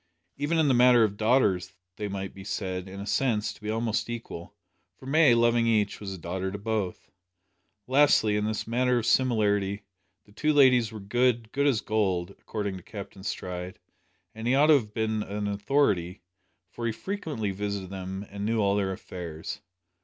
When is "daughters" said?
1.15-1.75